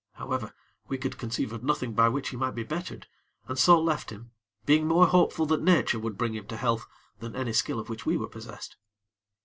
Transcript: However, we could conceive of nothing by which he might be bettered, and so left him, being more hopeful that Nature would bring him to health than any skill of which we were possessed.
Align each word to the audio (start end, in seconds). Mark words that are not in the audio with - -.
However, 0.13 0.55
we 0.87 0.97
could 0.97 1.19
conceive 1.19 1.53
of 1.53 1.63
nothing 1.63 1.93
by 1.93 2.09
which 2.09 2.29
he 2.29 2.35
might 2.35 2.55
be 2.55 2.63
bettered, 2.63 3.05
and 3.47 3.55
so 3.59 3.79
left 3.79 4.09
him, 4.09 4.31
being 4.65 4.87
more 4.87 5.05
hopeful 5.05 5.45
that 5.45 5.61
Nature 5.61 5.99
would 5.99 6.17
bring 6.17 6.33
him 6.33 6.47
to 6.47 6.57
health 6.57 6.87
than 7.19 7.35
any 7.35 7.53
skill 7.53 7.79
of 7.79 7.87
which 7.87 8.03
we 8.03 8.17
were 8.17 8.27
possessed. 8.29 8.77